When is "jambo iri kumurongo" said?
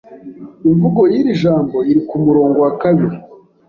1.41-2.57